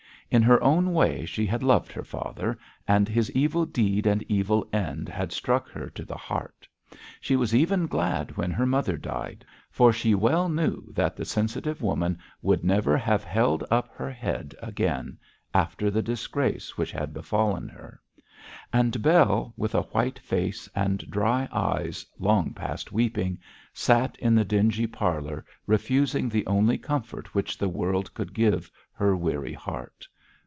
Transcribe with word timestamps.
In 0.33 0.43
her 0.43 0.63
own 0.63 0.93
way 0.93 1.25
she 1.25 1.45
had 1.45 1.61
loved 1.61 1.91
her 1.91 2.05
father, 2.05 2.57
and 2.87 3.09
his 3.09 3.29
evil 3.31 3.65
deed 3.65 4.07
and 4.07 4.23
evil 4.31 4.65
end 4.71 5.09
had 5.09 5.33
struck 5.33 5.67
her 5.71 5.89
to 5.89 6.05
the 6.05 6.15
heart. 6.15 6.65
She 7.19 7.35
was 7.35 7.53
even 7.53 7.85
glad 7.85 8.37
when 8.37 8.49
her 8.49 8.65
mother 8.65 8.95
died, 8.95 9.43
for 9.71 9.91
she 9.91 10.15
well 10.15 10.47
knew 10.47 10.85
that 10.93 11.17
the 11.17 11.25
sensitive 11.25 11.81
woman 11.81 12.17
would 12.41 12.63
never 12.63 12.95
have 12.97 13.25
held 13.25 13.65
up 13.69 13.89
her 13.93 14.09
head 14.09 14.55
again, 14.61 15.17
after 15.53 15.91
the 15.91 16.01
disgrace 16.01 16.77
which 16.77 16.93
had 16.93 17.13
befallen 17.13 17.67
her. 17.67 17.99
And 18.71 19.01
Bell, 19.01 19.53
with 19.57 19.75
a 19.75 19.81
white 19.81 20.17
face 20.19 20.69
and 20.73 20.99
dry 21.11 21.49
eyes, 21.51 22.05
long 22.19 22.53
past 22.53 22.93
weeping, 22.93 23.37
sat 23.73 24.15
in 24.17 24.33
the 24.35 24.45
dingy 24.45 24.87
parlour, 24.87 25.43
refusing 25.67 26.29
the 26.29 26.47
only 26.47 26.77
comfort 26.77 27.35
which 27.35 27.57
the 27.57 27.67
world 27.67 28.13
could 28.13 28.33
give 28.33 28.71
her 28.93 29.13
weary 29.13 29.51
heart. 29.53 30.07